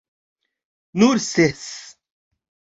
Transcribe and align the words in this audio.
Nur 0.97 1.19
ses! 1.29 1.61